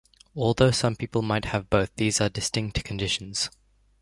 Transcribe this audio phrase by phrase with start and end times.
[0.35, 3.51] Although some people might have both, these are distinct conditions.